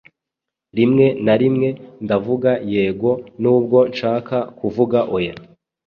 Rimwe 0.77 1.05
na 1.25 1.33
rimwe 1.41 1.69
ndavuga 2.05 2.51
"yego," 2.73 3.11
nubwo 3.41 3.77
nshaka 3.91 4.37
kuvuga 4.59 4.99
"oya." 5.17 5.33